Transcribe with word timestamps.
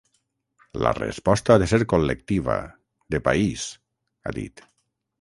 La 0.83 0.93
resposta 0.99 1.53
ha 1.53 1.61
de 1.65 1.69
ser 1.75 1.79
col·lectiva, 1.93 2.57
de 3.17 3.23
país, 3.31 3.71
ha 4.31 4.39
dit. 4.43 4.69